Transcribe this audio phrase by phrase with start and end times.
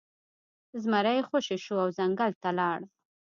[0.81, 2.79] زمری خوشې شو او ځنګل ته لاړ.